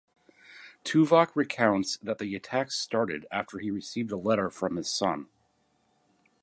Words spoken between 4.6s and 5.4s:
his son.